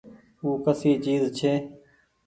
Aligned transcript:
او 0.41 0.47
ڪسي 0.65 0.91
چئيز 1.03 1.23
ڇي۔ 1.37 1.53